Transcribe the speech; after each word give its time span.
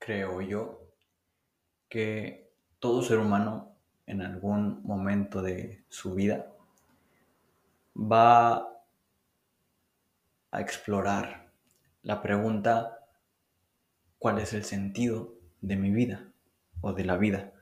creo 0.00 0.40
yo, 0.40 0.80
que 1.88 2.50
todo 2.80 3.02
ser 3.02 3.18
humano 3.18 3.76
en 4.06 4.22
algún 4.22 4.82
momento 4.82 5.42
de 5.42 5.84
su 5.88 6.14
vida 6.14 6.46
va 7.94 8.66
a 10.50 10.60
explorar 10.60 11.52
la 12.02 12.22
pregunta 12.22 13.00
¿cuál 14.18 14.38
es 14.38 14.52
el 14.52 14.64
sentido 14.64 15.34
de 15.60 15.76
mi 15.76 15.90
vida 15.90 16.32
o 16.80 16.92
de 16.92 17.04
la 17.04 17.16
vida, 17.16 17.52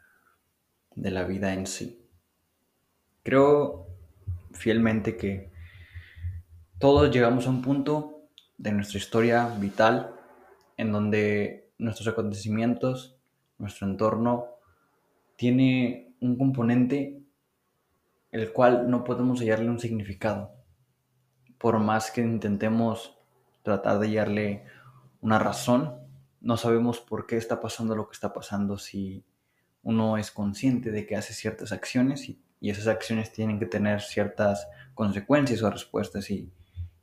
de 0.94 1.10
la 1.10 1.24
vida 1.24 1.52
en 1.54 1.66
sí? 1.66 2.00
Creo 3.22 3.88
fielmente 4.52 5.16
que 5.16 5.50
todos 6.78 7.10
llegamos 7.10 7.46
a 7.46 7.50
un 7.50 7.62
punto 7.62 8.28
de 8.56 8.72
nuestra 8.72 8.98
historia 8.98 9.48
vital 9.58 10.14
en 10.76 10.92
donde 10.92 11.67
nuestros 11.78 12.08
acontecimientos, 12.08 13.16
nuestro 13.58 13.86
entorno, 13.86 14.46
tiene 15.36 16.14
un 16.20 16.36
componente 16.36 17.22
el 18.30 18.52
cual 18.52 18.90
no 18.90 19.04
podemos 19.04 19.40
hallarle 19.40 19.70
un 19.70 19.78
significado. 19.78 20.52
Por 21.56 21.78
más 21.78 22.10
que 22.10 22.20
intentemos 22.20 23.16
tratar 23.62 23.98
de 23.98 24.08
hallarle 24.08 24.64
una 25.20 25.38
razón, 25.38 25.96
no 26.40 26.56
sabemos 26.56 27.00
por 27.00 27.26
qué 27.26 27.36
está 27.36 27.60
pasando 27.60 27.96
lo 27.96 28.08
que 28.08 28.14
está 28.14 28.32
pasando 28.32 28.78
si 28.78 29.24
uno 29.82 30.18
es 30.18 30.30
consciente 30.30 30.90
de 30.90 31.06
que 31.06 31.16
hace 31.16 31.32
ciertas 31.32 31.72
acciones 31.72 32.28
y, 32.28 32.42
esas 32.60 32.88
acciones 32.88 33.32
tienen 33.32 33.60
que 33.60 33.66
tener 33.66 34.00
ciertas 34.00 34.66
consecuencias 34.92 35.62
o 35.62 35.70
respuestas 35.70 36.28
y, 36.28 36.52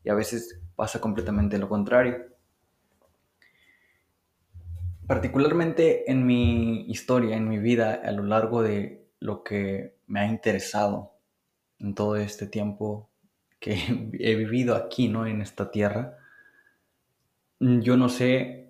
y 0.03 0.09
a 0.09 0.13
veces 0.13 0.59
pasa 0.75 0.99
completamente 0.99 1.57
lo 1.57 1.69
contrario. 1.69 2.34
Particularmente 5.07 6.09
en 6.11 6.25
mi 6.25 6.89
historia, 6.89 7.37
en 7.37 7.47
mi 7.47 7.59
vida, 7.59 8.01
a 8.03 8.11
lo 8.11 8.23
largo 8.23 8.63
de 8.63 9.05
lo 9.19 9.43
que 9.43 9.97
me 10.07 10.19
ha 10.19 10.27
interesado 10.27 11.13
en 11.79 11.93
todo 11.93 12.15
este 12.15 12.47
tiempo 12.47 13.09
que 13.59 13.75
he 14.19 14.35
vivido 14.35 14.75
aquí, 14.75 15.07
¿no? 15.07 15.27
En 15.27 15.41
esta 15.41 15.69
tierra, 15.69 16.17
yo 17.59 17.97
no 17.97 18.09
sé 18.09 18.69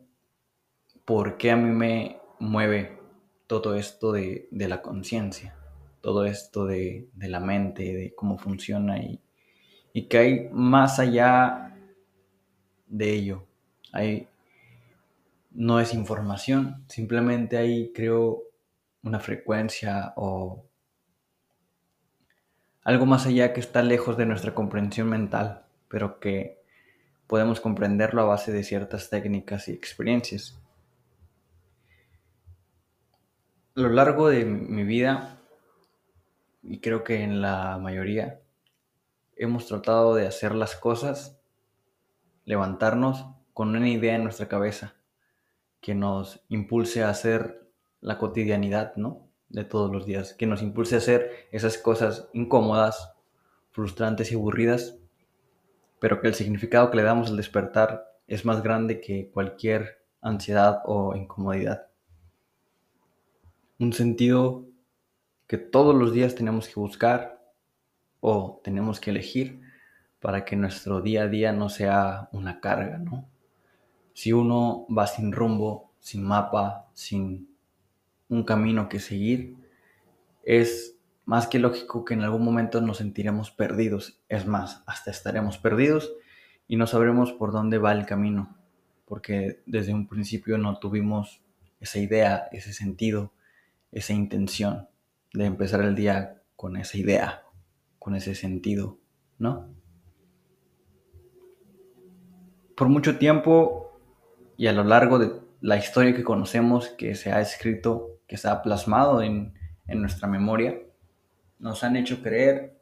por 1.05 1.37
qué 1.37 1.51
a 1.51 1.57
mí 1.57 1.69
me 1.69 2.19
mueve 2.39 2.99
todo 3.47 3.75
esto 3.75 4.11
de, 4.11 4.47
la 4.51 4.81
conciencia, 4.81 5.55
todo 6.01 6.25
esto 6.25 6.65
de, 6.65 7.07
la 7.15 7.39
mente, 7.39 7.93
de 7.93 8.13
cómo 8.15 8.37
funciona 8.37 8.99
y, 8.99 9.21
y 9.93 10.07
que 10.07 10.17
hay 10.17 10.49
más 10.51 10.99
allá 10.99 11.77
de 12.87 13.13
ello. 13.13 13.45
Hay 13.91 14.27
no 15.55 15.79
es 15.79 15.93
información, 15.93 16.83
simplemente 16.89 17.57
ahí 17.57 17.91
creo 17.93 18.43
una 19.03 19.19
frecuencia 19.19 20.13
o 20.17 20.65
algo 22.83 23.05
más 23.05 23.25
allá 23.25 23.53
que 23.53 23.61
está 23.61 23.81
lejos 23.81 24.17
de 24.17 24.25
nuestra 24.25 24.53
comprensión 24.53 25.09
mental, 25.09 25.65
pero 25.87 26.19
que 26.19 26.61
podemos 27.25 27.61
comprenderlo 27.61 28.21
a 28.21 28.25
base 28.25 28.51
de 28.51 28.63
ciertas 28.63 29.09
técnicas 29.09 29.69
y 29.69 29.71
experiencias. 29.71 30.59
A 33.77 33.81
lo 33.81 33.89
largo 33.89 34.27
de 34.29 34.45
mi 34.45 34.83
vida, 34.83 35.41
y 36.63 36.79
creo 36.79 37.03
que 37.03 37.23
en 37.23 37.41
la 37.41 37.77
mayoría, 37.77 38.41
hemos 39.37 39.67
tratado 39.67 40.15
de 40.15 40.27
hacer 40.27 40.53
las 40.53 40.75
cosas, 40.75 41.39
levantarnos 42.43 43.25
con 43.53 43.69
una 43.69 43.89
idea 43.89 44.15
en 44.15 44.23
nuestra 44.23 44.47
cabeza 44.47 44.94
que 45.85 45.93
nos 45.93 46.43
impulse 46.49 47.03
a 47.03 47.11
hacer 47.11 47.69
la 48.01 48.17
cotidianidad, 48.17 48.95
¿no? 48.95 49.29
De 49.49 49.65
todos 49.65 49.91
los 49.91 50.07
días, 50.07 50.33
que 50.33 50.47
nos 50.47 50.63
impulse 50.63 50.95
a 50.95 50.97
hacer 50.97 51.47
esas 51.51 51.77
cosas 51.77 52.27
incómodas, 52.33 53.13
frustrantes 53.69 54.31
y 54.31 54.35
aburridas, 54.35 54.97
pero 55.99 56.21
que 56.21 56.27
el 56.27 56.33
significado 56.33 56.89
que 56.89 56.97
le 56.97 57.03
damos 57.03 57.29
al 57.29 57.37
despertar 57.37 58.17
es 58.25 58.45
más 58.45 58.63
grande 58.63 58.99
que 58.99 59.29
cualquier 59.29 60.03
ansiedad 60.21 60.81
o 60.85 61.15
incomodidad. 61.15 61.85
Un 63.77 63.93
sentido 63.93 64.65
que 65.45 65.59
todos 65.59 65.93
los 65.93 66.13
días 66.13 66.33
tenemos 66.33 66.67
que 66.67 66.79
buscar 66.79 67.45
o 68.21 68.59
tenemos 68.63 68.99
que 68.99 69.11
elegir 69.11 69.61
para 70.19 70.45
que 70.45 70.55
nuestro 70.55 71.01
día 71.01 71.25
a 71.25 71.27
día 71.27 71.53
no 71.53 71.69
sea 71.69 72.27
una 72.31 72.59
carga, 72.59 72.97
¿no? 72.97 73.29
Si 74.15 74.31
uno 74.31 74.87
va 74.87 75.07
sin 75.07 75.33
rumbo, 75.33 75.91
sin 75.99 76.23
mapa, 76.23 76.87
sin 76.93 77.49
un 78.29 78.45
camino 78.45 78.87
que 78.87 79.01
seguir, 79.01 79.57
es 80.43 80.97
más 81.25 81.47
que 81.47 81.59
lógico 81.59 82.05
que 82.05 82.13
en 82.13 82.21
algún 82.21 82.45
momento 82.45 82.79
nos 82.79 82.97
sentiremos 82.97 83.51
perdidos. 83.51 84.21
Es 84.29 84.47
más, 84.47 84.83
hasta 84.87 85.11
estaremos 85.11 85.57
perdidos 85.57 86.13
y 86.65 86.77
no 86.77 86.87
sabremos 86.87 87.33
por 87.33 87.51
dónde 87.51 87.77
va 87.77 87.91
el 87.91 88.05
camino, 88.05 88.55
porque 89.03 89.61
desde 89.65 89.93
un 89.93 90.07
principio 90.07 90.57
no 90.57 90.79
tuvimos 90.79 91.41
esa 91.81 91.99
idea, 91.99 92.47
ese 92.53 92.71
sentido, 92.71 93.33
esa 93.91 94.13
intención 94.13 94.87
de 95.33 95.43
empezar 95.43 95.81
el 95.81 95.93
día 95.93 96.41
con 96.55 96.77
esa 96.77 96.97
idea, 96.97 97.43
con 97.99 98.15
ese 98.15 98.33
sentido, 98.33 98.97
¿no? 99.39 99.67
Por 102.77 102.87
mucho 102.87 103.17
tiempo 103.17 103.84
y 104.57 104.67
a 104.67 104.73
lo 104.73 104.83
largo 104.83 105.19
de 105.19 105.31
la 105.61 105.77
historia 105.77 106.15
que 106.15 106.23
conocemos, 106.23 106.89
que 106.89 107.15
se 107.15 107.31
ha 107.31 107.41
escrito, 107.41 108.19
que 108.27 108.37
se 108.37 108.47
ha 108.47 108.61
plasmado 108.61 109.21
en, 109.21 109.53
nuestra 109.87 110.27
memoria, 110.27 110.79
nos 111.59 111.83
han 111.83 111.95
hecho 111.95 112.21
creer 112.21 112.79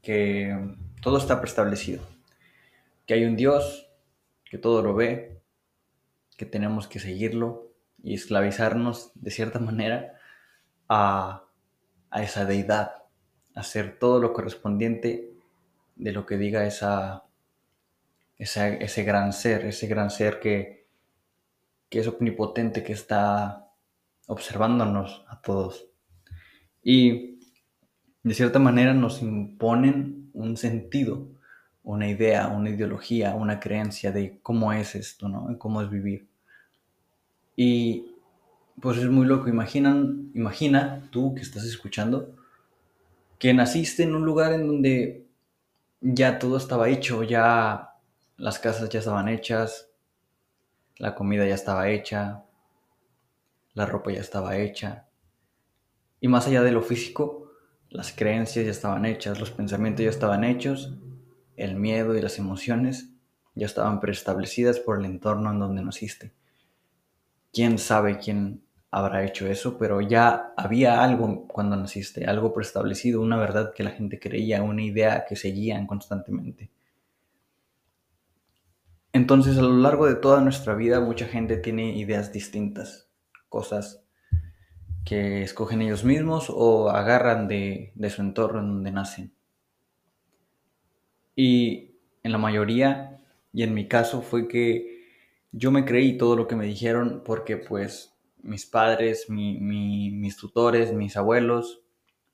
que 0.00 0.56
todo 1.02 1.18
está 1.18 1.40
preestablecido, 1.40 2.02
que 3.04 3.14
hay 3.14 3.24
un 3.24 3.36
Dios, 3.36 3.90
que 4.44 4.58
todo 4.58 4.82
lo 4.82 4.94
ve, 4.94 5.40
que 6.36 6.46
tenemos 6.46 6.86
que 6.86 7.00
seguirlo 7.00 7.72
y 8.02 8.14
esclavizarnos 8.14 9.10
de 9.14 9.30
cierta 9.30 9.58
manera 9.58 10.14
a, 10.88 11.44
esa 12.14 12.44
deidad, 12.44 13.04
hacer 13.54 13.98
todo 13.98 14.20
lo 14.20 14.32
correspondiente 14.32 15.34
de 15.96 16.12
lo 16.12 16.26
que 16.26 16.38
diga 16.38 16.64
esa, 16.64 17.27
ese, 18.38 19.02
gran 19.04 19.32
ser, 19.32 19.66
ese 19.66 19.86
gran 19.86 20.10
ser 20.10 20.40
que, 20.40 20.86
que 21.88 22.00
es 22.00 22.06
omnipotente, 22.06 22.82
que 22.82 22.92
está 22.92 23.68
observándonos 24.26 25.24
a 25.28 25.40
todos. 25.40 25.86
Y 26.82 27.40
de 28.22 28.34
cierta 28.34 28.58
manera 28.58 28.94
nos 28.94 29.22
imponen 29.22 30.30
un 30.34 30.56
sentido, 30.56 31.28
una 31.82 32.08
idea, 32.08 32.48
una 32.48 32.70
ideología, 32.70 33.34
una 33.34 33.58
creencia 33.58 34.12
de 34.12 34.38
cómo 34.42 34.72
es 34.72 34.94
esto, 34.94 35.28
¿no? 35.28 35.58
cómo 35.58 35.82
es 35.82 35.90
vivir. 35.90 36.28
Y 37.56 38.14
pues 38.80 38.98
es 38.98 39.08
muy 39.08 39.26
loco. 39.26 39.48
Imaginan, 39.48 40.30
imagina 40.34 41.08
tú 41.10 41.34
que 41.34 41.42
estás 41.42 41.64
escuchando 41.64 42.36
que 43.38 43.54
naciste 43.54 44.02
en 44.02 44.14
un 44.14 44.24
lugar 44.24 44.52
en 44.52 44.66
donde 44.66 45.26
ya 46.00 46.38
todo 46.38 46.56
estaba 46.56 46.88
hecho, 46.88 47.22
ya 47.22 47.87
las 48.38 48.60
casas 48.60 48.88
ya 48.88 49.00
estaban 49.00 49.28
hechas, 49.28 49.90
la 50.96 51.16
comida 51.16 51.44
ya 51.44 51.56
estaba 51.56 51.88
hecha, 51.88 52.44
la 53.74 53.84
ropa 53.84 54.12
ya 54.12 54.20
estaba 54.20 54.56
hecha. 54.56 55.08
Y 56.20 56.28
más 56.28 56.46
allá 56.46 56.62
de 56.62 56.70
lo 56.70 56.80
físico, 56.82 57.50
las 57.90 58.12
creencias 58.12 58.64
ya 58.64 58.70
estaban 58.70 59.04
hechas, 59.06 59.40
los 59.40 59.50
pensamientos 59.50 60.04
ya 60.04 60.10
estaban 60.10 60.44
hechos, 60.44 60.94
el 61.56 61.74
miedo 61.74 62.16
y 62.16 62.22
las 62.22 62.38
emociones 62.38 63.10
ya 63.56 63.66
estaban 63.66 63.98
preestablecidas 63.98 64.78
por 64.78 65.00
el 65.00 65.04
entorno 65.04 65.50
en 65.50 65.58
donde 65.58 65.82
naciste. 65.82 66.32
¿Quién 67.52 67.78
sabe 67.78 68.18
quién 68.18 68.62
habrá 68.92 69.24
hecho 69.24 69.48
eso? 69.48 69.78
Pero 69.78 70.00
ya 70.00 70.52
había 70.56 71.02
algo 71.02 71.48
cuando 71.48 71.74
naciste, 71.74 72.24
algo 72.24 72.54
preestablecido, 72.54 73.20
una 73.20 73.36
verdad 73.36 73.72
que 73.74 73.82
la 73.82 73.90
gente 73.90 74.20
creía, 74.20 74.62
una 74.62 74.82
idea 74.82 75.24
que 75.28 75.34
seguían 75.34 75.88
constantemente. 75.88 76.70
Entonces, 79.12 79.56
a 79.58 79.62
lo 79.62 79.76
largo 79.76 80.06
de 80.06 80.16
toda 80.16 80.40
nuestra 80.40 80.74
vida, 80.74 81.00
mucha 81.00 81.26
gente 81.26 81.56
tiene 81.56 81.96
ideas 81.96 82.32
distintas, 82.32 83.08
cosas 83.48 84.04
que 85.04 85.42
escogen 85.42 85.80
ellos 85.80 86.04
mismos 86.04 86.50
o 86.50 86.90
agarran 86.90 87.48
de, 87.48 87.92
su 88.14 88.20
entorno 88.20 88.60
en 88.60 88.68
donde 88.68 88.92
nacen. 88.92 89.32
Y 91.34 91.96
en 92.22 92.32
la 92.32 92.38
mayoría, 92.38 93.22
y 93.52 93.62
en 93.62 93.72
mi 93.72 93.88
caso, 93.88 94.20
fue 94.20 94.48
que 94.48 95.06
yo 95.52 95.70
me 95.70 95.86
creí 95.86 96.18
todo 96.18 96.36
lo 96.36 96.46
que 96.46 96.56
me 96.56 96.66
dijeron 96.66 97.22
porque 97.24 97.56
pues 97.56 98.14
mis 98.42 98.66
padres, 98.66 99.30
mis 99.30 100.36
tutores, 100.36 100.92
mis 100.92 101.16
abuelos, 101.16 101.82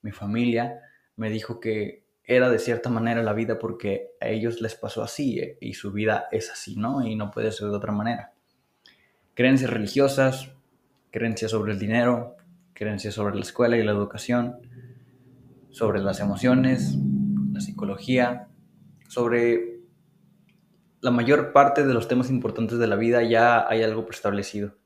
mi 0.03 0.11
familia, 0.11 0.81
me 1.17 1.31
dijo 1.31 1.61
que 1.61 2.04
era 2.27 2.49
de 2.49 2.59
cierta 2.59 2.89
manera 2.89 3.23
la 3.23 3.35
vida 3.35 3.59
porque 3.59 4.13
a 4.21 4.29
ellos 4.29 4.61
les 4.61 4.75
pasó 4.75 5.03
así 5.03 5.39
eh, 5.39 5.59
y 5.61 5.75
su 5.75 5.93
vida 5.93 6.27
es 6.33 6.51
así, 6.51 6.77
¿no? 6.77 7.07
Y 7.07 7.17
no 7.17 7.31
puede 7.31 7.53
ser 7.53 7.69
de 7.69 7.77
otra 7.77 7.93
manera. 7.93 8.33
creencias 9.35 9.71
religiosas, 9.71 10.53
creencias 11.11 11.51
sobre 11.51 11.73
el 11.73 11.79
dinero, 11.79 12.37
creencias 12.73 13.15
sobre 13.15 13.35
la 13.35 13.43
escuela 13.43 13.77
y 13.77 13.83
la 13.83 13.93
educación, 13.93 14.57
sobre 15.71 16.01
las 16.01 16.21
emociones, 16.21 16.97
la 17.53 17.61
psicología, 17.61 18.49
sobre 19.09 19.81
la 21.01 21.11
mayor 21.11 21.53
parte 21.53 21.85
de 21.85 21.93
los 21.93 22.09
temas 22.09 22.31
importantes 22.31 22.79
de 22.79 22.87
la 22.87 22.97
vida 22.97 23.23
ya 23.23 23.69
hay 23.69 23.83
algo 23.83 24.07
preestablecido. 24.07 24.77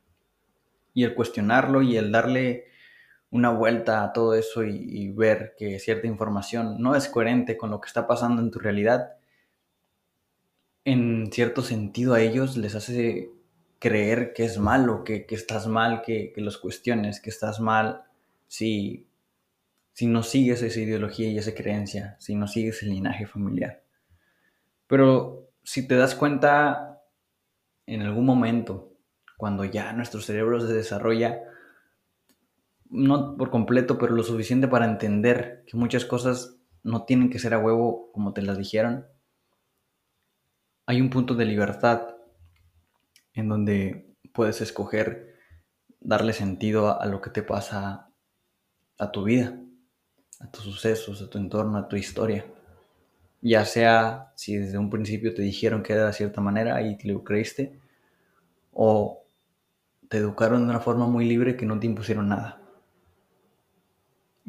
Y 0.93 1.05
el 1.05 1.15
cuestionarlo 1.15 1.83
y 1.83 1.97
el 1.97 2.11
darle 2.11 2.65
una 3.31 3.51
vuelta 3.51 4.05
a 4.05 4.13
todo 4.13 4.35
eso 4.35 4.65
y, 4.65 5.09
ver 5.11 5.55
que 5.59 5.79
cierta 5.79 6.07
información 6.07 6.81
no 6.81 6.95
es 6.95 7.09
coherente 7.09 7.57
con 7.57 7.71
lo 7.71 7.81
que 7.81 7.89
está 7.89 8.07
pasando 8.07 8.41
en 8.41 8.51
tu 8.51 8.59
realidad, 8.59 9.17
en 10.85 11.31
cierto 11.33 11.63
sentido 11.63 12.15
a 12.15 12.21
ellos 12.21 12.57
les 12.57 12.75
hace 12.75 13.31
creer 13.79 14.33
que 14.33 14.45
es 14.45 14.59
malo, 14.59 15.05
que, 15.05 15.27
estás 15.31 15.67
mal, 15.67 16.03
que, 16.03 16.33
que, 16.33 16.41
los 16.41 16.59
cuestiones, 16.59 17.21
que 17.21 17.31
estás 17.31 17.61
mal 17.61 18.05
si, 18.47 19.07
si 19.93 20.07
no 20.07 20.23
sigues 20.23 20.63
esa 20.63 20.81
ideología 20.81 21.29
y 21.29 21.39
esa 21.39 21.55
creencia, 21.55 22.17
si 22.19 22.35
no 22.35 22.47
sigues 22.47 22.83
el 22.83 22.91
linaje 22.91 23.27
familiar. 23.27 23.83
Pero 24.87 25.51
si 25.63 25.87
te 25.87 25.97
das 25.97 26.15
cuenta 26.15 27.03
en 27.87 28.03
algún 28.03 28.25
momento, 28.25 28.95
cuando 29.37 29.65
ya 29.65 29.93
nuestro 29.93 30.21
cerebro 30.21 30.61
se 30.61 30.73
desarrolla, 30.73 31.43
no 32.91 33.37
por 33.37 33.51
completo, 33.51 33.99
pero 33.99 34.15
lo 34.15 34.23
suficiente 34.23 34.69
para 34.69 34.87
entender 34.87 35.65
que 35.67 35.77
muchas 35.77 36.05
cosas 36.05 36.57
no 36.83 37.05
tienen 37.05 37.31
que 37.31 37.39
ser 37.39 37.55
a 37.55 37.59
huevo 37.59 38.11
como 38.13 38.33
te 38.33 38.43
las 38.43 38.59
dijeron. 38.59 39.07
Hay 40.87 41.01
un 41.01 41.11
punto 41.11 41.35
de 41.35 41.45
libertad 41.45 42.17
en 43.35 43.49
donde 43.49 44.15
puedes 44.33 44.61
escoger 44.61 45.35
darle 46.01 46.33
sentido 46.33 47.01
a, 47.01 47.05
lo 47.07 47.21
que 47.21 47.31
te 47.31 47.43
pasa 47.43 48.11
a 48.99 49.13
tu 49.13 49.25
vida, 49.25 49.61
a 50.41 50.51
tus 50.51 50.65
sucesos, 50.65 51.21
a 51.23 51.29
tu 51.29 51.39
entorno, 51.39 51.79
a 51.79 51.89
tu 51.89 51.97
historia. 51.97 52.47
Ya 53.41 53.65
sea 53.65 54.33
si 54.35 54.57
desde 54.57 54.79
un 54.79 54.91
principio 54.91 55.35
te 55.35 55.43
dijeron 55.43 55.83
que 55.83 55.93
era 55.93 56.07
de 56.07 56.13
cierta 56.13 56.41
manera 56.41 56.81
y 56.83 56.97
te 56.97 57.09
lo 57.09 57.23
creíste, 57.23 57.79
o 58.73 59.25
te 60.09 60.19
educaron 60.19 60.65
de 60.65 60.71
una 60.71 60.81
forma 60.81 61.07
muy 61.07 61.29
libre 61.29 61.57
que 61.57 61.67
no 61.67 61.79
te 61.79 61.87
impusieron 61.87 62.29
nada. 62.29 62.61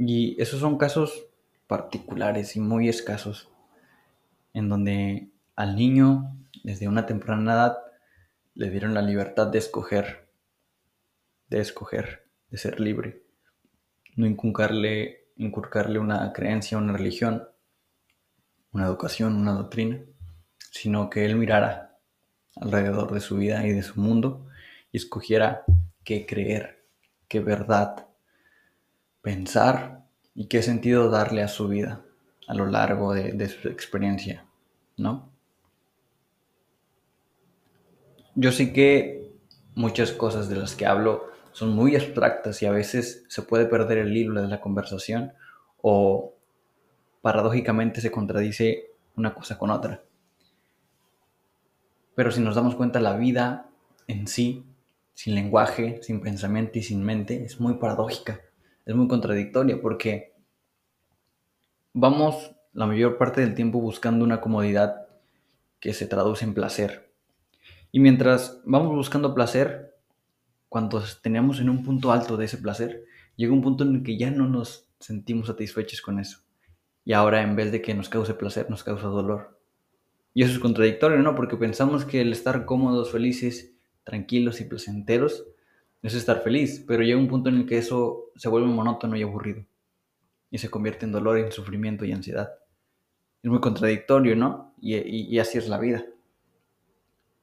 Y 0.02 0.42
esos 0.42 0.62
son 0.62 0.78
casos 0.78 1.26
particulares 1.68 2.56
y 2.56 2.62
muy 2.62 2.88
escasos, 2.88 3.50
en 4.54 4.70
donde 4.70 5.34
al 5.58 5.76
niño, 5.76 6.38
desde 6.64 6.88
una 6.88 7.06
temprana 7.06 7.52
edad, 7.52 7.78
le 8.54 8.70
dieron 8.70 8.94
la 8.94 9.02
libertad 9.02 9.48
de 9.48 9.58
escoger, 9.58 10.30
de 11.50 11.60
escoger, 11.60 12.30
de 12.50 12.58
ser 12.58 12.80
libre, 12.80 13.26
no 14.16 14.26
inculcarle, 14.26 15.32
inculcarle 15.36 16.00
una 16.00 16.32
creencia, 16.32 16.78
una 16.78 16.94
religión, 16.94 17.50
una 18.72 18.86
educación, 18.86 19.36
una 19.36 19.52
doctrina, 19.52 20.00
sino 20.72 21.10
que 21.10 21.26
él 21.26 21.36
mirara 21.36 22.00
alrededor 22.56 23.14
de 23.14 23.20
su 23.20 23.36
vida 23.36 23.68
y 23.68 23.74
de 23.74 23.84
su 23.84 24.00
mundo 24.00 24.48
y 24.94 24.98
escogiera 24.98 25.66
qué 26.06 26.26
creer, 26.26 26.88
qué 27.28 27.42
verdad 27.42 28.09
pensar 29.22 30.06
y 30.36 30.48
qué 30.48 30.62
sentido 30.62 31.10
darle 31.10 31.44
a 31.44 31.48
su 31.48 31.68
vida 31.68 32.02
a 32.48 32.54
lo 32.56 32.66
largo 32.66 33.14
de, 33.14 33.48
su 33.48 33.68
experiencia, 33.68 34.46
¿no? 34.98 35.30
Yo 38.34 38.52
sé 38.52 38.74
que 38.74 39.32
muchas 39.76 40.12
cosas 40.14 40.50
de 40.50 40.56
las 40.56 40.76
que 40.76 40.88
hablo 40.88 41.28
son 41.52 41.76
muy 41.76 41.96
abstractas 41.96 42.62
y 42.64 42.66
a 42.66 42.72
veces 42.72 43.24
se 43.28 43.44
puede 43.44 43.66
perder 43.66 44.00
el 44.00 44.18
hilo 44.18 44.42
de 44.42 44.48
la 44.48 44.62
conversación 44.62 45.34
o 45.82 46.34
paradójicamente 47.22 48.02
se 48.02 48.12
contradice 48.12 48.94
una 49.16 49.36
cosa 49.36 49.60
con 49.60 49.70
otra. 49.70 50.02
Pero 52.16 52.32
si 52.32 52.42
nos 52.42 52.56
damos 52.56 52.76
cuenta, 52.76 53.00
la 53.00 53.16
vida 53.16 53.70
en 54.08 54.28
sí, 54.28 54.66
sin 55.14 55.36
lenguaje, 55.36 56.00
sin 56.02 56.22
pensamiento 56.22 56.80
y 56.80 56.84
sin 56.84 57.04
mente, 57.04 57.44
es 57.44 57.60
muy 57.60 57.76
paradójica 57.76 58.42
es 58.90 58.96
muy 58.96 59.08
contradictoria 59.08 59.80
porque 59.80 60.34
vamos 61.94 62.56
la 62.74 62.88
mayor 62.88 63.20
parte 63.20 63.40
del 63.40 63.54
tiempo 63.54 63.80
buscando 63.80 64.26
una 64.26 64.42
comodidad 64.42 65.08
que 65.80 65.94
se 65.94 66.08
traduce 66.08 66.44
en 66.44 66.56
placer. 66.56 67.14
Y 67.92 68.00
mientras 68.00 68.64
vamos 68.66 68.96
buscando 68.96 69.36
placer, 69.36 69.96
cuando 70.70 71.04
tenemos 71.22 71.60
en 71.60 71.70
un 71.70 71.84
punto 71.84 72.12
alto 72.12 72.36
de 72.36 72.46
ese 72.46 72.58
placer, 72.58 73.06
llega 73.36 73.54
un 73.54 73.62
punto 73.62 73.84
en 73.84 73.94
el 73.94 74.04
que 74.04 74.18
ya 74.18 74.32
no 74.32 74.48
nos 74.48 74.90
sentimos 75.00 75.46
satisfechos 75.46 76.02
con 76.02 76.20
eso. 76.20 76.40
Y 77.06 77.14
ahora 77.14 77.44
en 77.44 77.56
vez 77.56 77.72
de 77.72 77.84
que 77.84 77.94
nos 77.94 78.10
cause 78.10 78.34
placer, 78.34 78.72
nos 78.72 78.84
causa 78.84 79.06
dolor. 79.06 79.62
Y 80.34 80.42
eso 80.42 80.54
es 80.54 80.60
contradictorio, 80.60 81.20
¿no? 81.20 81.36
Porque 81.36 81.58
pensamos 81.58 82.06
que 82.06 82.22
el 82.22 82.32
estar 82.32 82.66
cómodos, 82.66 83.12
felices, 83.12 83.72
tranquilos 84.04 84.62
y 84.62 84.64
placenteros 84.64 85.46
es 86.02 86.14
estar 86.14 86.42
feliz, 86.42 86.84
pero 86.88 87.04
llega 87.04 87.20
un 87.20 87.28
punto 87.28 87.50
en 87.50 87.58
el 87.58 87.66
que 87.66 87.78
eso 87.78 88.32
se 88.36 88.50
vuelve 88.50 88.68
monótono 88.68 89.18
y 89.18 89.24
aburrido 89.24 89.66
y 90.52 90.58
se 90.58 90.70
convierte 90.70 91.06
en 91.06 91.12
dolor, 91.12 91.38
en 91.38 91.52
sufrimiento 91.52 92.06
y 92.06 92.12
ansiedad. 92.12 92.54
Es 93.44 93.50
muy 93.50 93.60
contradictorio, 93.60 94.36
¿no? 94.36 94.74
Y, 94.82 95.38
así 95.40 95.58
es 95.58 95.68
la 95.68 95.78
vida. 95.78 96.06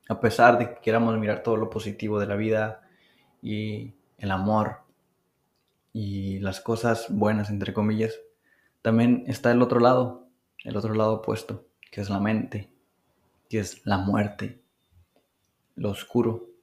A 0.08 0.20
pesar 0.20 0.58
de 0.58 0.68
que 0.68 0.80
queramos 0.80 1.16
mirar 1.18 1.42
todo 1.42 1.56
lo 1.56 1.70
positivo 1.70 2.18
de 2.18 2.26
la 2.26 2.36
vida 2.36 2.88
y 3.42 3.94
el 4.18 4.30
amor 4.30 4.78
y 5.92 6.38
las 6.40 6.60
cosas 6.60 7.06
buenas, 7.10 7.50
entre 7.50 7.72
comillas, 7.72 8.18
también 8.82 9.24
está 9.26 9.50
el 9.50 9.62
otro 9.62 9.80
lado, 9.80 10.28
el 10.64 10.76
otro 10.76 10.94
lado 10.94 11.14
opuesto, 11.14 11.66
que 11.90 12.00
es 12.00 12.10
la 12.10 12.20
mente, 12.20 12.70
que 13.48 13.58
es 13.60 13.84
la 13.86 13.98
muerte, 13.98 14.60
lo 15.74 15.90
oscuro, 15.90 16.55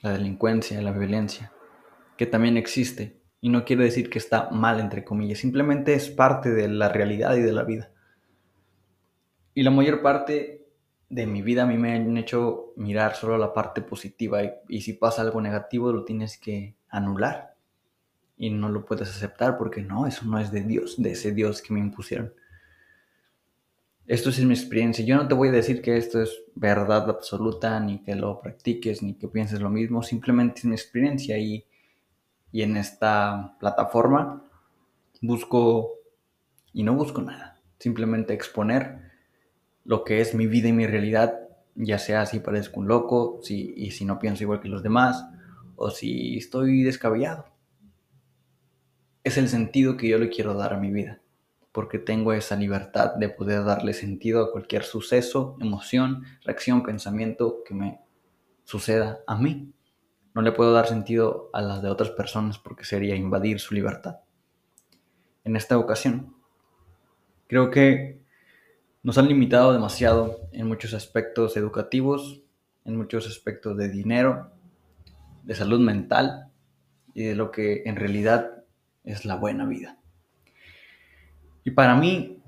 la 0.00 0.12
delincuencia, 0.12 0.80
la 0.82 0.92
violencia, 0.92 1.52
que 2.16 2.26
también 2.26 2.56
existe. 2.56 3.18
Y 3.40 3.50
no 3.50 3.64
quiere 3.64 3.84
decir 3.84 4.10
que 4.10 4.18
está 4.18 4.50
mal, 4.50 4.80
entre 4.80 5.04
comillas, 5.04 5.38
simplemente 5.38 5.94
es 5.94 6.08
parte 6.10 6.50
de 6.50 6.68
la 6.68 6.88
realidad 6.88 7.36
y 7.36 7.42
de 7.42 7.52
la 7.52 7.62
vida. 7.62 7.90
Y 9.54 9.62
la 9.62 9.70
mayor 9.70 10.02
parte 10.02 10.58
de 11.08 11.26
mi 11.26 11.42
vida 11.42 11.62
a 11.62 11.66
mí 11.66 11.76
me 11.78 11.94
han 11.94 12.16
hecho 12.16 12.72
mirar 12.76 13.14
solo 13.14 13.38
la 13.38 13.52
parte 13.52 13.80
positiva 13.80 14.40
y, 14.68 14.82
si 14.82 14.92
pasa 14.92 15.22
algo 15.22 15.40
negativo 15.40 15.92
lo 15.92 16.04
tienes 16.04 16.38
que 16.38 16.76
anular 16.88 17.54
y 18.36 18.50
no 18.50 18.68
lo 18.68 18.84
puedes 18.84 19.08
aceptar 19.08 19.56
porque 19.56 19.82
no, 19.82 20.06
eso 20.06 20.26
no 20.26 20.38
es 20.38 20.52
de 20.52 20.62
Dios, 20.62 21.00
de 21.00 21.12
ese 21.12 21.32
Dios 21.32 21.62
que 21.62 21.72
me 21.72 21.80
impusieron. 21.80 22.32
Esto 24.08 24.30
es 24.30 24.42
mi 24.42 24.54
experiencia. 24.54 25.04
Yo 25.04 25.16
no 25.16 25.28
te 25.28 25.34
voy 25.34 25.48
a 25.48 25.52
decir 25.52 25.82
que 25.82 25.98
esto 25.98 26.22
es 26.22 26.42
verdad 26.54 27.10
absoluta, 27.10 27.78
ni 27.78 28.02
que 28.02 28.14
lo 28.14 28.40
practiques, 28.40 29.02
ni 29.02 29.12
que 29.12 29.28
pienses 29.28 29.60
lo 29.60 29.68
mismo. 29.68 30.02
Simplemente 30.02 30.60
es 30.60 30.64
mi 30.64 30.74
experiencia 30.74 31.36
y, 31.36 31.66
y 32.50 32.62
en 32.62 32.78
esta 32.78 33.58
plataforma 33.60 34.42
busco 35.20 35.90
y 36.72 36.84
no 36.84 36.94
busco 36.94 37.20
nada. 37.20 37.60
Simplemente 37.78 38.32
exponer 38.32 39.10
lo 39.84 40.04
que 40.04 40.22
es 40.22 40.34
mi 40.34 40.46
vida 40.46 40.68
y 40.68 40.72
mi 40.72 40.86
realidad, 40.86 41.40
ya 41.74 41.98
sea 41.98 42.24
si 42.24 42.40
parezco 42.40 42.80
un 42.80 42.88
loco, 42.88 43.40
si, 43.42 43.74
y 43.76 43.90
si 43.90 44.06
no 44.06 44.18
pienso 44.18 44.42
igual 44.42 44.60
que 44.60 44.70
los 44.70 44.82
demás, 44.82 45.22
o 45.76 45.90
si 45.90 46.38
estoy 46.38 46.82
descabellado. 46.82 47.44
Es 49.22 49.36
el 49.36 49.50
sentido 49.50 49.98
que 49.98 50.08
yo 50.08 50.18
le 50.18 50.30
quiero 50.30 50.54
dar 50.54 50.72
a 50.72 50.78
mi 50.78 50.90
vida 50.90 51.20
porque 51.72 51.98
tengo 51.98 52.32
esa 52.32 52.56
libertad 52.56 53.14
de 53.16 53.28
poder 53.28 53.64
darle 53.64 53.92
sentido 53.92 54.42
a 54.42 54.52
cualquier 54.52 54.84
suceso, 54.84 55.56
emoción, 55.60 56.24
reacción, 56.44 56.82
pensamiento 56.82 57.62
que 57.64 57.74
me 57.74 58.00
suceda 58.64 59.20
a 59.26 59.36
mí. 59.36 59.72
No 60.34 60.42
le 60.42 60.52
puedo 60.52 60.72
dar 60.72 60.86
sentido 60.86 61.50
a 61.52 61.60
las 61.62 61.82
de 61.82 61.90
otras 61.90 62.10
personas 62.10 62.58
porque 62.58 62.84
sería 62.84 63.16
invadir 63.16 63.60
su 63.60 63.74
libertad. 63.74 64.20
En 65.44 65.56
esta 65.56 65.78
ocasión, 65.78 66.34
creo 67.46 67.70
que 67.70 68.20
nos 69.02 69.18
han 69.18 69.28
limitado 69.28 69.72
demasiado 69.72 70.48
en 70.52 70.66
muchos 70.66 70.94
aspectos 70.94 71.56
educativos, 71.56 72.42
en 72.84 72.96
muchos 72.96 73.26
aspectos 73.26 73.76
de 73.76 73.88
dinero, 73.88 74.50
de 75.44 75.54
salud 75.54 75.80
mental 75.80 76.50
y 77.14 77.24
de 77.24 77.34
lo 77.34 77.50
que 77.50 77.82
en 77.86 77.96
realidad 77.96 78.64
es 79.04 79.24
la 79.24 79.36
buena 79.36 79.64
vida. 79.66 79.97
Y 81.68 81.72
para 81.72 81.96
mí, 81.96 82.42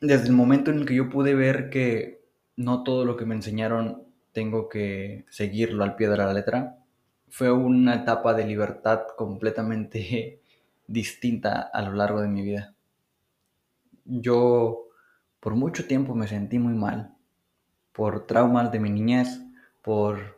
desde 0.00 0.26
el 0.26 0.32
momento 0.32 0.72
en 0.72 0.80
el 0.80 0.84
que 0.84 0.96
yo 0.96 1.08
pude 1.08 1.36
ver 1.36 1.70
que 1.70 2.24
no 2.56 2.82
todo 2.82 3.04
lo 3.04 3.16
que 3.16 3.24
me 3.24 3.36
enseñaron 3.36 4.02
tengo 4.32 4.68
que 4.68 5.26
seguirlo 5.30 5.84
al 5.84 5.94
pie 5.94 6.08
de 6.08 6.16
la 6.16 6.32
letra, 6.32 6.76
fue 7.28 7.52
una 7.52 7.94
etapa 7.94 8.34
de 8.34 8.44
libertad 8.44 9.02
completamente 9.16 10.40
distinta 10.88 11.70
a 11.72 11.82
lo 11.82 11.92
largo 11.92 12.20
de 12.20 12.26
mi 12.26 12.42
vida. 12.42 12.74
Yo 14.04 14.88
por 15.38 15.54
mucho 15.54 15.86
tiempo 15.86 16.16
me 16.16 16.26
sentí 16.26 16.58
muy 16.58 16.74
mal, 16.74 17.14
por 17.92 18.26
traumas 18.26 18.72
de 18.72 18.80
mi 18.80 18.90
niñez, 18.90 19.40
por 19.82 20.36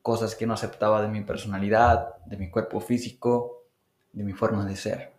cosas 0.00 0.34
que 0.34 0.46
no 0.46 0.54
aceptaba 0.54 1.02
de 1.02 1.08
mi 1.08 1.20
personalidad, 1.20 2.16
de 2.24 2.38
mi 2.38 2.48
cuerpo 2.48 2.80
físico, 2.80 3.66
de 4.14 4.24
mi 4.24 4.32
forma 4.32 4.64
de 4.64 4.76
ser. 4.76 5.11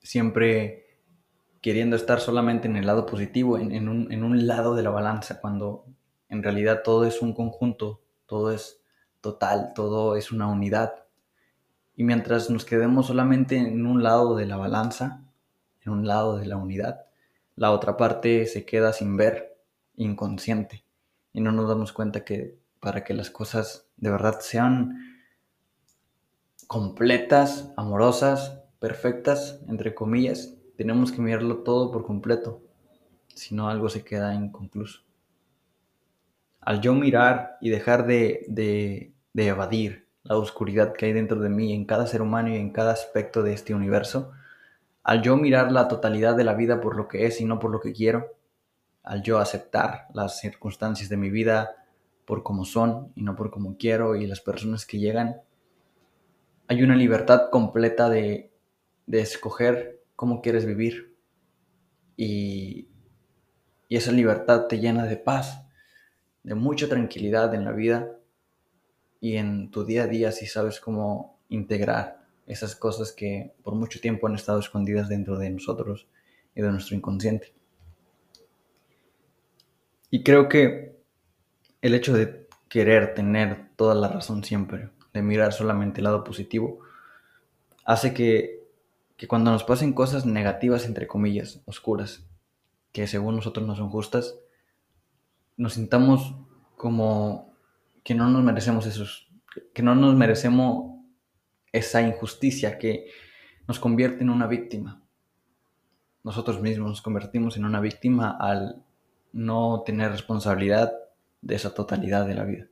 Siempre 0.00 0.98
queriendo 1.60 1.96
estar 1.96 2.20
solamente 2.20 2.68
en 2.68 2.76
el 2.76 2.86
lado 2.86 3.06
positivo, 3.06 3.58
en, 3.58 3.88
un, 3.88 4.10
en 4.12 4.24
un 4.24 4.46
lado 4.46 4.74
de 4.74 4.82
la 4.82 4.90
balanza, 4.90 5.40
cuando 5.40 5.84
en 6.28 6.42
realidad 6.42 6.82
todo 6.82 7.04
es 7.04 7.20
un 7.20 7.34
conjunto, 7.34 8.02
todo 8.26 8.52
es 8.52 8.80
total, 9.20 9.72
todo 9.74 10.16
es 10.16 10.32
una 10.32 10.46
unidad. 10.46 11.04
Y 11.96 12.04
mientras 12.04 12.48
nos 12.48 12.64
quedemos 12.64 13.06
solamente 13.06 13.56
en 13.58 13.84
un 13.84 14.02
lado 14.02 14.36
de 14.36 14.46
la 14.46 14.56
balanza, 14.56 15.22
en 15.82 15.92
un 15.92 16.06
lado 16.06 16.38
de 16.38 16.46
la 16.46 16.56
unidad, 16.56 17.06
la 17.56 17.72
otra 17.72 17.96
parte 17.96 18.46
se 18.46 18.64
queda 18.64 18.92
sin 18.92 19.16
ver, 19.16 19.58
inconsciente. 19.96 20.84
Y 21.32 21.40
no 21.40 21.52
nos 21.52 21.68
damos 21.68 21.92
cuenta 21.92 22.24
que 22.24 22.58
para 22.80 23.04
que 23.04 23.12
las 23.12 23.30
cosas 23.30 23.86
de 23.98 24.10
verdad 24.10 24.40
sean 24.40 24.98
completas, 26.66 27.72
amorosas, 27.76 28.59
perfectas, 28.80 29.60
entre 29.68 29.94
comillas, 29.94 30.56
tenemos 30.76 31.12
que 31.12 31.20
mirarlo 31.20 31.58
todo 31.58 31.92
por 31.92 32.04
completo. 32.04 32.62
Si 33.28 33.54
no, 33.54 33.68
algo 33.68 33.88
se 33.88 34.02
queda 34.02 34.34
inconcluso. 34.34 35.02
Al 36.60 36.80
yo 36.80 36.94
mirar 36.94 37.58
y 37.60 37.70
dejar 37.70 38.06
de, 38.06 38.44
de, 38.48 39.12
de 39.32 39.46
evadir 39.46 40.08
la 40.24 40.36
oscuridad 40.36 40.94
que 40.94 41.06
hay 41.06 41.12
dentro 41.12 41.40
de 41.40 41.48
mí 41.48 41.72
en 41.72 41.84
cada 41.84 42.06
ser 42.06 42.22
humano 42.22 42.48
y 42.48 42.56
en 42.56 42.70
cada 42.70 42.92
aspecto 42.92 43.42
de 43.42 43.52
este 43.52 43.74
universo, 43.74 44.32
al 45.02 45.22
yo 45.22 45.36
mirar 45.36 45.70
la 45.72 45.88
totalidad 45.88 46.34
de 46.36 46.44
la 46.44 46.54
vida 46.54 46.80
por 46.80 46.96
lo 46.96 47.08
que 47.08 47.26
es 47.26 47.40
y 47.40 47.44
no 47.44 47.58
por 47.58 47.70
lo 47.70 47.80
que 47.80 47.92
quiero, 47.92 48.34
al 49.02 49.22
yo 49.22 49.38
aceptar 49.38 50.06
las 50.14 50.40
circunstancias 50.40 51.08
de 51.08 51.16
mi 51.16 51.30
vida 51.30 51.76
por 52.24 52.42
como 52.42 52.64
son 52.64 53.12
y 53.14 53.22
no 53.22 53.34
por 53.36 53.50
como 53.50 53.76
quiero 53.76 54.14
y 54.14 54.26
las 54.26 54.40
personas 54.40 54.86
que 54.86 54.98
llegan, 54.98 55.40
hay 56.68 56.82
una 56.82 56.94
libertad 56.94 57.50
completa 57.50 58.08
de, 58.08 58.49
de 59.06 59.20
escoger 59.20 60.02
cómo 60.16 60.42
quieres 60.42 60.64
vivir 60.66 61.16
y, 62.16 62.88
y 63.88 63.96
esa 63.96 64.12
libertad 64.12 64.66
te 64.66 64.78
llena 64.78 65.04
de 65.06 65.16
paz, 65.16 65.62
de 66.42 66.54
mucha 66.54 66.88
tranquilidad 66.88 67.54
en 67.54 67.64
la 67.64 67.72
vida 67.72 68.18
y 69.20 69.36
en 69.36 69.70
tu 69.70 69.84
día 69.84 70.04
a 70.04 70.06
día 70.06 70.32
si 70.32 70.46
sabes 70.46 70.80
cómo 70.80 71.38
integrar 71.48 72.20
esas 72.46 72.74
cosas 72.74 73.12
que 73.12 73.52
por 73.62 73.74
mucho 73.74 74.00
tiempo 74.00 74.26
han 74.26 74.34
estado 74.34 74.58
escondidas 74.58 75.08
dentro 75.08 75.38
de 75.38 75.50
nosotros 75.50 76.08
y 76.54 76.62
de 76.62 76.70
nuestro 76.70 76.96
inconsciente. 76.96 77.52
Y 80.10 80.24
creo 80.24 80.48
que 80.48 80.96
el 81.82 81.94
hecho 81.94 82.12
de 82.12 82.48
querer 82.68 83.14
tener 83.14 83.70
toda 83.76 83.94
la 83.94 84.08
razón 84.08 84.42
siempre, 84.42 84.90
de 85.12 85.22
mirar 85.22 85.52
solamente 85.52 86.00
el 86.00 86.04
lado 86.04 86.24
positivo, 86.24 86.80
hace 87.84 88.12
que, 88.14 88.59
que 89.20 89.28
cuando 89.28 89.50
nos 89.50 89.64
pasen 89.64 89.92
cosas 89.92 90.24
negativas, 90.24 90.86
entre 90.86 91.06
comillas, 91.06 91.60
oscuras, 91.66 92.26
que 92.90 93.06
según 93.06 93.36
nosotros 93.36 93.66
no 93.66 93.76
son 93.76 93.90
justas, 93.90 94.34
nos 95.58 95.74
sintamos 95.74 96.36
como 96.78 97.52
que 98.02 98.14
no 98.14 98.30
nos 98.30 98.42
merecemos 98.42 98.86
esos, 98.86 99.30
que 99.74 99.82
no 99.82 99.94
nos 99.94 100.14
merecemos 100.14 101.02
esa 101.70 102.00
injusticia 102.00 102.78
que 102.78 103.08
nos 103.68 103.78
convierte 103.78 104.22
en 104.22 104.30
una 104.30 104.46
víctima. 104.46 105.02
Nosotros 106.24 106.62
mismos 106.62 106.88
nos 106.88 107.02
convertimos 107.02 107.58
en 107.58 107.66
una 107.66 107.80
víctima 107.80 108.38
al 108.40 108.82
no 109.34 109.82
tener 109.84 110.12
responsabilidad 110.12 110.94
de 111.42 111.56
esa 111.56 111.74
totalidad 111.74 112.26
de 112.26 112.34
la 112.36 112.44
vida. 112.44 112.68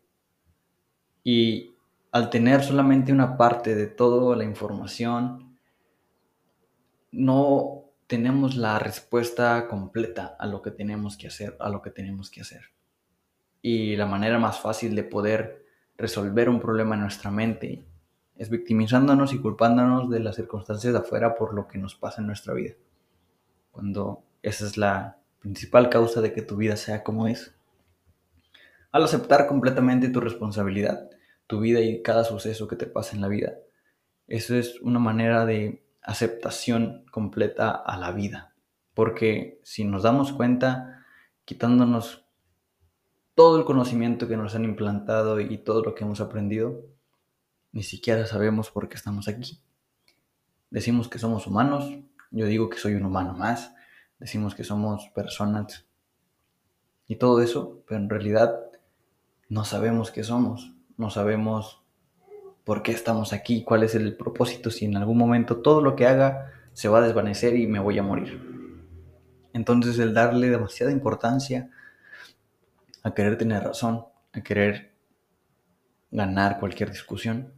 Y 1.23 1.75
al 2.11 2.31
tener 2.31 2.63
solamente 2.63 3.13
una 3.13 3.37
parte 3.37 3.75
de 3.75 3.87
toda 3.87 4.35
la 4.35 4.45
información, 4.45 5.48
no 7.11 7.85
tenemos 8.07 8.57
la 8.57 8.79
respuesta 8.79 9.69
completa 9.69 10.37
a 10.39 10.47
lo 10.47 10.63
que 10.63 10.71
tenemos 10.71 11.17
que 11.17 11.29
hacer, 11.29 11.57
a 11.61 11.69
lo 11.69 11.83
que 11.83 11.91
tenemos 11.91 12.31
que 12.31 12.41
hacer 12.41 12.63
y 13.63 13.97
la 13.97 14.07
manera 14.07 14.39
más 14.39 14.61
fácil 14.61 14.95
de 14.95 15.05
poder 15.05 15.67
resolver 15.97 16.49
un 16.49 16.61
problema 16.61 16.95
en 16.95 17.03
nuestra 17.03 17.31
mente 17.31 17.85
es 18.37 18.51
victimizándonos 18.51 19.33
y 19.33 19.41
culpándonos 19.41 20.09
de 20.11 20.21
las 20.21 20.37
circunstancias 20.37 20.93
de 20.93 21.01
afuera 21.01 21.35
por 21.35 21.55
lo 21.55 21.67
que 21.67 21.79
nos 21.79 21.97
pasa 21.97 22.21
en 22.21 22.29
nuestra 22.29 22.55
vida. 22.55 22.75
Cuando 23.73 24.23
esa 24.43 24.65
es 24.65 24.77
la 24.77 25.19
principal 25.41 25.89
causa 25.89 26.21
de 26.21 26.33
que 26.33 26.43
tu 26.43 26.57
vida 26.57 26.77
sea 26.77 27.03
como 27.03 27.27
es. 27.27 27.55
Al 28.93 29.03
aceptar 29.03 29.49
completamente 29.49 30.09
tu 30.09 30.21
responsabilidad, 30.21 31.11
tu 31.47 31.61
vida 31.61 31.81
y 31.81 32.01
cada 32.03 32.25
suceso 32.25 32.69
que 32.69 32.77
te 32.77 32.87
pasa 32.87 33.17
en 33.17 33.23
la 33.23 33.29
vida, 33.29 33.55
eso 34.29 34.55
es 34.55 34.81
una 34.81 35.01
manera 35.01 35.45
de 35.47 35.83
aceptación 36.09 37.05
completa 37.11 37.71
a 37.71 37.99
la 37.99 38.13
vida. 38.13 38.55
Porque 38.95 39.61
si 39.63 39.85
nos 39.85 40.03
damos 40.03 40.33
cuenta, 40.33 41.05
quitándonos 41.45 42.25
todo 43.35 43.59
el 43.59 43.67
conocimiento 43.67 44.27
que 44.27 44.39
nos 44.39 44.55
han 44.55 44.65
implantado 44.65 45.39
y 45.39 45.59
todo 45.59 45.83
lo 45.83 45.95
que 45.95 46.05
hemos 46.05 46.23
aprendido, 46.23 46.83
ni 47.73 47.83
siquiera 47.83 48.27
sabemos 48.27 48.71
por 48.71 48.89
qué 48.89 48.97
estamos 48.97 49.29
aquí. 49.29 49.61
Decimos 50.71 51.09
que 51.09 51.19
somos 51.19 51.47
humanos, 51.47 51.85
yo 52.31 52.47
digo 52.47 52.71
que 52.71 52.79
soy 52.79 52.95
un 52.95 53.05
humano 53.05 53.35
más, 53.35 53.75
decimos 54.19 54.55
que 54.55 54.65
somos 54.65 55.11
personas 55.15 55.85
y 57.07 57.17
todo 57.17 57.43
eso, 57.43 57.83
pero 57.87 58.01
en 58.01 58.09
realidad 58.09 58.59
no 59.51 59.67
sabemos 59.67 60.11
qué 60.11 60.25
somos, 60.25 60.73
no 60.97 61.11
sabemos 61.11 61.83
por 62.69 62.83
qué 62.83 62.93
estamos 62.93 63.33
aquí, 63.33 63.65
cuál 63.65 63.83
es 63.83 63.95
el 63.95 64.15
propósito, 64.15 64.71
si 64.71 64.85
en 64.85 64.95
algún 64.99 65.17
momento 65.17 65.63
todo 65.63 65.81
lo 65.81 65.97
que 65.97 66.07
haga 66.07 66.53
se 66.75 66.87
va 66.91 66.99
a 66.99 67.01
desvanecer 67.01 67.57
y 67.57 67.67
me 67.67 67.79
voy 67.79 67.99
a 67.99 68.03
morir. 68.03 68.43
Entonces 69.55 69.99
el 69.99 70.13
darle 70.13 70.51
demasiada 70.51 70.93
importancia 70.93 71.71
a 73.03 73.15
querer 73.15 73.39
tener 73.39 73.63
razón, 73.63 74.05
a 74.35 74.43
querer 74.43 74.93
ganar 76.11 76.61
cualquier 76.61 76.91
discusión, 76.91 77.55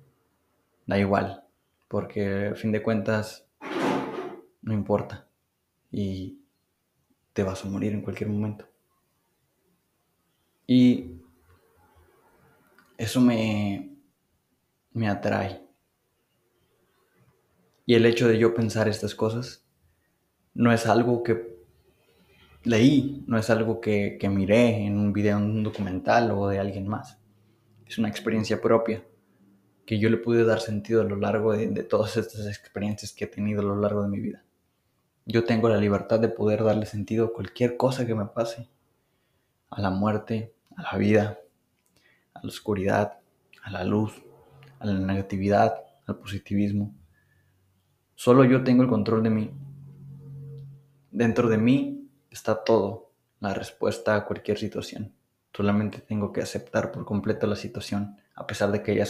da 0.86 0.96
igual, 0.96 1.42
porque 1.88 2.50
a 2.52 2.54
fin 2.54 2.70
de 2.70 2.80
cuentas 2.80 3.44
no 4.62 4.72
importa 4.72 5.26
y 5.90 6.38
te 7.32 7.42
vas 7.42 7.64
a 7.64 7.68
morir 7.68 7.94
en 7.94 8.02
cualquier 8.02 8.30
momento. 8.30 8.64
Y 10.68 11.16
eso 12.96 13.20
me, 13.20 13.89
me 14.92 15.08
atrae. 15.08 15.62
Y 17.86 17.94
el 17.94 18.06
hecho 18.06 18.28
de 18.28 18.38
yo 18.38 18.54
pensar 18.54 18.88
estas 18.88 19.14
cosas 19.14 19.64
no 20.54 20.72
es 20.72 20.86
algo 20.86 21.22
que 21.22 21.58
leí, 22.62 23.24
no 23.26 23.38
es 23.38 23.50
algo 23.50 23.80
que, 23.80 24.18
miré 24.30 24.84
en 24.84 24.98
un 24.98 25.12
video, 25.12 25.38
en 25.38 25.44
un 25.44 25.62
documental 25.62 26.30
o 26.32 26.48
de 26.48 26.58
alguien 26.58 26.86
más. 26.86 27.18
Es 27.86 27.98
una 27.98 28.08
experiencia 28.08 28.60
propia 28.60 29.04
que 29.86 29.98
yo 29.98 30.08
le 30.08 30.18
pude 30.18 30.44
dar 30.44 30.60
sentido 30.60 31.00
a 31.00 31.04
lo 31.04 31.16
largo 31.16 31.52
de, 31.52 31.66
todas 31.82 32.16
estas 32.16 32.46
experiencias 32.46 33.12
que 33.12 33.24
he 33.24 33.28
tenido 33.28 33.60
a 33.60 33.64
lo 33.64 33.76
largo 33.76 34.02
de 34.02 34.08
mi 34.08 34.20
vida. 34.20 34.44
Yo 35.26 35.44
tengo 35.44 35.68
la 35.68 35.78
libertad 35.78 36.20
de 36.20 36.28
poder 36.28 36.62
darle 36.62 36.86
sentido 36.86 37.26
a 37.26 37.32
cualquier 37.32 37.76
cosa 37.76 38.06
que 38.06 38.14
me 38.14 38.26
pase, 38.26 38.68
a 39.70 39.80
la 39.80 39.90
muerte, 39.90 40.54
a 40.76 40.82
la 40.82 40.98
vida, 40.98 41.38
a 42.34 42.40
la 42.42 42.48
oscuridad, 42.48 43.18
a 43.62 43.70
la 43.70 43.84
luz, 43.84 44.22
a 44.80 44.86
la 44.86 44.98
negatividad, 44.98 45.84
al 46.06 46.16
positivismo. 46.16 46.92
Solo 48.16 48.44
yo 48.44 48.64
tengo 48.64 48.82
el 48.82 48.88
control 48.88 49.22
de 49.22 49.30
mí. 49.30 49.50
Dentro 51.10 51.48
de 51.48 51.58
mí 51.58 52.08
está 52.30 52.64
todo, 52.64 53.12
la 53.40 53.54
respuesta 53.54 54.16
a 54.16 54.24
cualquier 54.24 54.58
situación. 54.58 55.12
Solamente 55.52 56.00
tengo 56.00 56.32
que 56.32 56.40
aceptar 56.40 56.90
por 56.92 57.04
completo 57.04 57.46
la 57.46 57.56
situación, 57.56 58.16
a 58.34 58.46
pesar 58.46 58.72
de 58.72 58.82
que, 58.82 59.04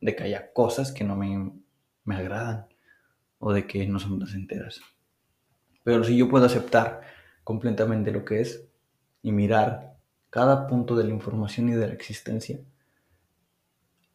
de 0.00 0.16
que 0.16 0.22
haya 0.22 0.52
cosas 0.52 0.92
que 0.92 1.04
no 1.04 1.16
me, 1.16 1.52
me 2.04 2.16
agradan 2.16 2.66
o 3.38 3.52
de 3.52 3.66
que 3.66 3.86
no 3.86 3.98
son 3.98 4.22
enteras. 4.34 4.80
Pero 5.82 6.04
si 6.04 6.16
yo 6.16 6.28
puedo 6.28 6.46
aceptar 6.46 7.02
completamente 7.44 8.10
lo 8.10 8.24
que 8.24 8.40
es 8.40 8.64
y 9.22 9.32
mirar 9.32 9.96
cada 10.30 10.66
punto 10.66 10.96
de 10.96 11.04
la 11.04 11.10
información 11.10 11.68
y 11.68 11.72
de 11.72 11.86
la 11.86 11.94
existencia, 11.94 12.60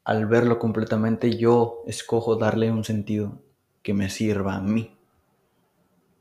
al 0.04 0.26
verlo 0.26 0.60
completamente 0.60 1.38
yo 1.38 1.84
escojo 1.86 2.36
darle 2.36 2.72
un 2.72 2.84
sentido 2.84 3.42
que 3.84 3.94
me 3.94 4.10
sirva 4.10 4.56
a 4.56 4.62
mí. 4.62 4.96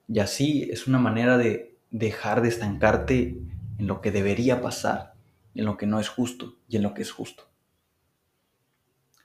Y 0.09 0.19
así 0.19 0.69
es 0.71 0.87
una 0.87 0.99
manera 0.99 1.39
de 1.39 1.77
dejar 1.91 2.43
de 2.43 2.49
estancarte 2.49 3.41
en 3.79 3.87
lo 3.87 4.01
que 4.01 4.11
debería 4.11 4.61
pasar, 4.61 5.15
en 5.55 5.65
lo 5.65 5.77
que 5.77 5.87
no 5.87 6.01
es 6.01 6.09
justo 6.09 6.57
y 6.69 6.77
en 6.77 6.83
lo 6.83 6.95
que 6.95 7.03
es 7.03 7.11
justo. 7.11 7.45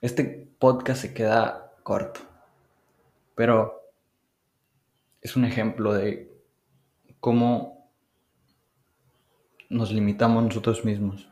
Este 0.00 0.48
podcast 0.58 1.02
se 1.02 1.14
queda 1.14 1.72
corto, 1.82 2.20
pero 3.34 3.82
es 5.20 5.36
un 5.36 5.44
ejemplo 5.44 5.92
de 5.92 6.32
cómo 7.20 7.90
nos 9.68 9.92
limitamos 9.92 10.44
nosotros 10.44 10.84
mismos 10.84 11.28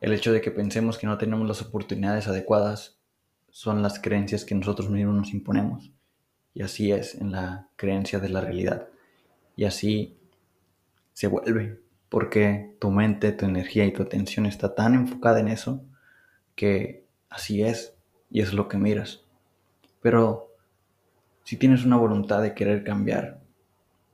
El 0.00 0.12
hecho 0.12 0.32
de 0.32 0.40
que 0.40 0.50
pensemos 0.50 0.98
que 0.98 1.06
no 1.06 1.18
tenemos 1.18 1.46
las 1.48 1.62
oportunidades 1.62 2.28
adecuadas 2.28 2.98
son 3.50 3.82
las 3.82 3.98
creencias 3.98 4.44
que 4.44 4.54
nosotros 4.54 4.90
mismos 4.90 5.16
nos 5.16 5.32
imponemos. 5.32 5.92
Y 6.54 6.62
así 6.62 6.92
es 6.92 7.14
en 7.14 7.32
la 7.32 7.68
creencia 7.76 8.18
de 8.18 8.28
la 8.28 8.40
realidad. 8.40 8.88
Y 9.56 9.64
así 9.64 10.16
se 11.12 11.26
vuelve, 11.26 11.80
porque 12.08 12.76
tu 12.78 12.90
mente, 12.90 13.32
tu 13.32 13.46
energía 13.46 13.84
y 13.86 13.92
tu 13.92 14.02
atención 14.02 14.46
está 14.46 14.74
tan 14.74 14.94
enfocada 14.94 15.40
en 15.40 15.48
eso 15.48 15.84
que 16.54 17.04
así 17.28 17.62
es 17.62 17.94
y 18.30 18.40
es 18.40 18.52
lo 18.52 18.68
que 18.68 18.78
miras. 18.78 19.22
Pero 20.00 20.54
si 21.44 21.56
tienes 21.56 21.84
una 21.84 21.96
voluntad 21.96 22.42
de 22.42 22.54
querer 22.54 22.84
cambiar, 22.84 23.40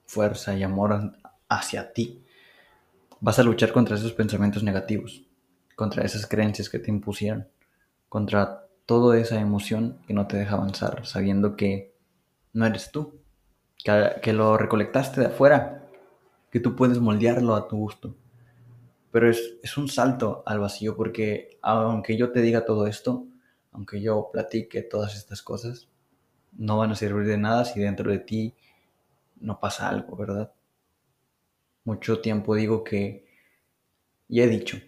fuerza 0.07 0.57
y 0.57 0.62
amor 0.62 1.12
hacia 1.49 1.93
ti, 1.93 2.23
vas 3.21 3.38
a 3.38 3.43
luchar 3.43 3.73
contra 3.73 3.97
esos 3.97 4.12
pensamientos 4.12 4.62
negativos, 4.62 5.26
contra 5.75 6.04
esas 6.04 6.26
creencias 6.26 6.69
que 6.69 6.78
te 6.78 6.90
impusieron, 6.90 7.49
contra 8.09 8.66
toda 8.87 9.19
esa 9.19 9.40
emoción 9.40 9.99
que 10.07 10.14
no 10.14 10.26
te 10.26 10.37
deja 10.37 10.54
avanzar, 10.54 11.07
sabiendo 11.07 11.57
que 11.57 11.95
no 12.52 12.66
eres 12.66 12.90
tú, 12.90 13.21
que, 13.83 14.33
lo 14.33 14.57
recolectaste 14.57 15.21
de 15.21 15.26
afuera, 15.28 15.88
que 16.50 16.61
tú 16.61 16.76
puedes 16.76 16.99
moldearlo 16.99 17.54
a 17.54 17.69
tu 17.69 17.76
gusto. 17.76 18.16
Pero 19.11 19.31
es, 19.31 19.57
es 19.62 19.76
un 19.76 19.88
salto 19.88 20.43
al 20.47 20.59
vacío 20.59 20.97
porque 20.97 21.59
aunque 21.62 22.16
yo 22.16 22.33
te 22.33 22.40
diga 22.40 22.64
todo 22.64 22.87
esto, 22.87 23.26
aunque 23.73 24.00
yo 24.00 24.31
platique 24.33 24.83
todas 24.83 25.16
estas 25.16 25.43
cosas, 25.43 25.88
no 26.52 26.78
van 26.78 26.93
a 26.93 26.97
servir 26.97 27.26
de 27.26 27.38
nada 27.38 27.64
si 27.64 27.81
dentro 27.81 28.11
de 28.11 28.19
ti 28.19 28.54
no 29.40 29.61
pasa 29.61 29.88
algo, 29.88 30.16
¿verdad? 30.16 30.52
Mucho 31.85 32.21
tiempo 32.21 32.54
digo 32.54 32.83
que, 32.83 33.26
y 34.28 34.40
he 34.40 34.47
dicho, 34.47 34.78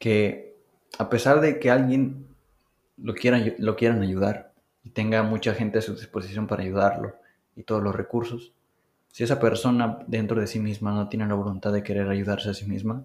que 0.00 0.56
a 0.98 1.08
pesar 1.08 1.40
de 1.40 1.60
que 1.60 1.70
alguien 1.70 2.26
lo 2.96 3.14
quieran, 3.14 3.54
lo 3.58 3.76
quieran 3.76 4.02
ayudar 4.02 4.52
y 4.82 4.90
tenga 4.90 5.22
mucha 5.22 5.54
gente 5.54 5.78
a 5.78 5.82
su 5.82 5.94
disposición 5.94 6.48
para 6.48 6.62
ayudarlo 6.62 7.14
y 7.54 7.62
todos 7.62 7.82
los 7.82 7.94
recursos, 7.94 8.52
si 9.12 9.24
esa 9.24 9.38
persona 9.38 9.98
dentro 10.06 10.40
de 10.40 10.46
sí 10.46 10.58
misma 10.58 10.92
no 10.92 11.08
tiene 11.08 11.26
la 11.26 11.34
voluntad 11.34 11.72
de 11.72 11.82
querer 11.82 12.08
ayudarse 12.08 12.50
a 12.50 12.54
sí 12.54 12.66
misma, 12.66 13.04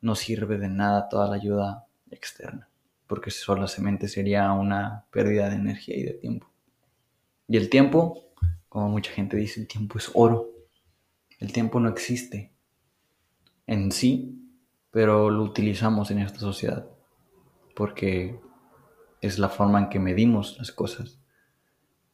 no 0.00 0.14
sirve 0.14 0.58
de 0.58 0.68
nada 0.68 1.08
toda 1.08 1.28
la 1.28 1.34
ayuda 1.34 1.86
externa, 2.10 2.68
porque 3.08 3.30
solamente 3.30 4.06
sería 4.06 4.52
una 4.52 5.04
pérdida 5.10 5.50
de 5.50 5.56
energía 5.56 5.96
y 5.96 6.04
de 6.04 6.14
tiempo. 6.14 6.48
Y 7.48 7.56
el 7.56 7.68
tiempo, 7.68 8.30
como 8.68 8.88
mucha 8.88 9.10
gente 9.10 9.36
dice, 9.36 9.60
el 9.60 9.66
tiempo 9.66 9.98
es 9.98 10.10
oro. 10.14 10.50
El 11.40 11.52
tiempo 11.52 11.80
no 11.80 11.88
existe 11.88 12.52
en 13.66 13.90
sí, 13.90 14.37
pero 14.90 15.30
lo 15.30 15.42
utilizamos 15.42 16.10
en 16.10 16.20
esta 16.20 16.38
sociedad, 16.38 16.88
porque 17.74 18.40
es 19.20 19.38
la 19.38 19.48
forma 19.48 19.78
en 19.78 19.88
que 19.88 19.98
medimos 19.98 20.56
las 20.58 20.72
cosas. 20.72 21.18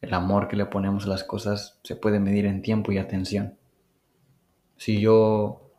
El 0.00 0.14
amor 0.14 0.48
que 0.48 0.56
le 0.56 0.66
ponemos 0.66 1.06
a 1.06 1.08
las 1.08 1.24
cosas 1.24 1.80
se 1.82 1.96
puede 1.96 2.20
medir 2.20 2.46
en 2.46 2.62
tiempo 2.62 2.92
y 2.92 2.98
atención. 2.98 3.56
Si 4.76 5.00
yo 5.00 5.70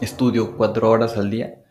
estudio 0.00 0.56
cuatro 0.56 0.90
horas 0.90 1.16
al 1.16 1.30
día, 1.30 1.62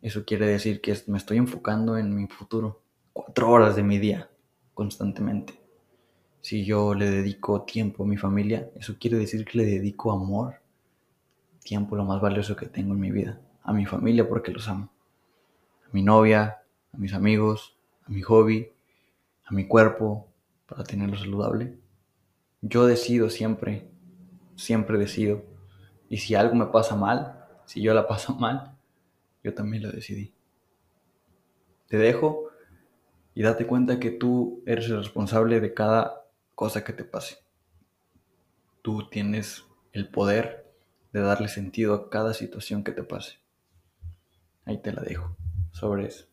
eso 0.00 0.24
quiere 0.24 0.46
decir 0.46 0.80
que 0.80 0.96
me 1.06 1.18
estoy 1.18 1.38
enfocando 1.38 1.96
en 1.96 2.14
mi 2.14 2.26
futuro. 2.26 2.82
Cuatro 3.12 3.50
horas 3.50 3.76
de 3.76 3.82
mi 3.82 3.98
día, 3.98 4.30
constantemente. 4.74 5.60
Si 6.40 6.64
yo 6.64 6.94
le 6.94 7.08
dedico 7.10 7.62
tiempo 7.62 8.02
a 8.02 8.06
mi 8.06 8.16
familia, 8.16 8.70
eso 8.74 8.96
quiere 8.98 9.16
decir 9.16 9.44
que 9.44 9.58
le 9.58 9.64
dedico 9.64 10.10
amor. 10.10 10.61
Tiempo 11.62 11.96
lo 11.96 12.04
más 12.04 12.20
valioso 12.20 12.56
que 12.56 12.66
tengo 12.66 12.94
en 12.94 13.00
mi 13.00 13.10
vida. 13.10 13.40
A 13.62 13.72
mi 13.72 13.86
familia 13.86 14.28
porque 14.28 14.52
los 14.52 14.68
amo. 14.68 14.90
A 15.86 15.88
mi 15.92 16.02
novia, 16.02 16.62
a 16.92 16.96
mis 16.96 17.14
amigos, 17.14 17.76
a 18.04 18.10
mi 18.10 18.22
hobby, 18.22 18.70
a 19.44 19.54
mi 19.54 19.66
cuerpo, 19.66 20.28
para 20.66 20.84
tenerlo 20.84 21.16
saludable. 21.16 21.78
Yo 22.60 22.86
decido 22.86 23.30
siempre, 23.30 23.88
siempre 24.56 24.98
decido. 24.98 25.42
Y 26.08 26.18
si 26.18 26.34
algo 26.34 26.54
me 26.54 26.66
pasa 26.66 26.96
mal, 26.96 27.46
si 27.64 27.82
yo 27.82 27.94
la 27.94 28.06
paso 28.06 28.34
mal, 28.38 28.76
yo 29.42 29.54
también 29.54 29.82
lo 29.82 29.90
decidí. 29.90 30.32
Te 31.88 31.98
dejo 31.98 32.48
y 33.34 33.42
date 33.42 33.66
cuenta 33.66 34.00
que 34.00 34.10
tú 34.10 34.62
eres 34.66 34.86
el 34.86 34.98
responsable 34.98 35.60
de 35.60 35.74
cada 35.74 36.24
cosa 36.54 36.84
que 36.84 36.92
te 36.92 37.04
pase. 37.04 37.38
Tú 38.82 39.08
tienes 39.08 39.64
el 39.92 40.08
poder 40.08 40.71
de 41.12 41.20
darle 41.20 41.48
sentido 41.48 41.94
a 41.94 42.10
cada 42.10 42.34
situación 42.34 42.84
que 42.84 42.92
te 42.92 43.02
pase. 43.02 43.38
Ahí 44.64 44.80
te 44.80 44.92
la 44.92 45.02
dejo. 45.02 45.36
Sobre 45.72 46.06
eso. 46.06 46.31